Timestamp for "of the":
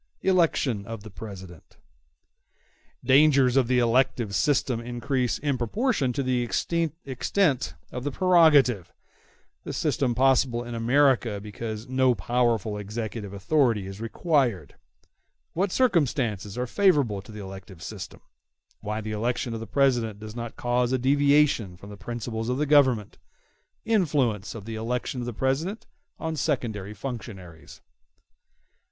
0.87-1.11, 3.55-3.77, 7.91-8.09, 19.53-19.67, 22.49-22.65, 24.55-24.73, 25.19-25.33